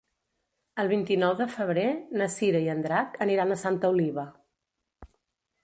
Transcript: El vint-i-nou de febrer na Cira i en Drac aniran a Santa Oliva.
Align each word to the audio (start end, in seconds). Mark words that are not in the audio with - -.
El 0.83 0.87
vint-i-nou 0.93 1.35
de 1.41 1.47
febrer 1.57 1.83
na 2.21 2.29
Cira 2.37 2.63
i 2.69 2.71
en 2.75 2.81
Drac 2.87 3.21
aniran 3.27 3.51
a 3.57 3.61
Santa 3.65 3.95
Oliva. 3.97 4.27